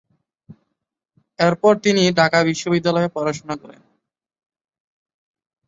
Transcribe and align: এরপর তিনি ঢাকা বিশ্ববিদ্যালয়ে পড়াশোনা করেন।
এরপর 1.39 1.73
তিনি 1.83 2.03
ঢাকা 2.19 2.39
বিশ্ববিদ্যালয়ে 2.49 3.13
পড়াশোনা 3.15 3.55
করেন। 3.61 3.81